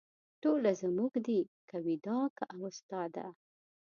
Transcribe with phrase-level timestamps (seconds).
[0.41, 1.39] ټوله زموږ دي
[1.69, 3.27] که ویدا که اوستا ده